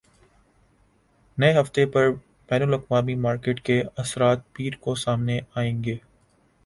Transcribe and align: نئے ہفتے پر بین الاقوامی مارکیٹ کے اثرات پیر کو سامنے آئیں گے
نئے 1.37 1.51
ہفتے 1.59 1.85
پر 1.85 2.09
بین 2.49 2.61
الاقوامی 2.61 3.15
مارکیٹ 3.25 3.61
کے 3.65 3.81
اثرات 3.97 4.51
پیر 4.53 4.73
کو 4.79 4.95
سامنے 4.95 5.39
آئیں 5.55 5.83
گے 5.83 5.97